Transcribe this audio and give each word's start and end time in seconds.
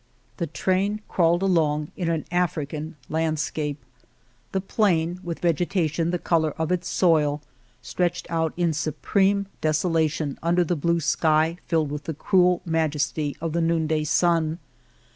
The 0.37 0.47
train 0.47 1.01
crawled 1.07 1.43
along 1.43 1.91
in 1.95 2.09
an 2.09 2.25
African 2.31 2.95
landscape. 3.07 3.77
The 4.51 4.59
plain, 4.59 5.19
with 5.23 5.37
vegetation 5.41 6.09
the 6.09 6.17
color 6.17 6.53
of 6.57 6.71
its 6.71 6.87
soil, 6.87 7.39
stretched 7.83 8.25
out 8.31 8.51
in 8.57 8.73
supreme 8.73 9.45
deso 9.61 9.91
lation 9.91 10.37
under 10.41 10.63
the 10.63 10.75
blue 10.75 11.01
sky 11.01 11.57
filled 11.67 11.91
with 11.91 12.05
the 12.05 12.15
cruel 12.15 12.63
majesty 12.65 13.37
of 13.41 13.53
the 13.53 13.61
noonday 13.61 14.03
sun. 14.03 14.57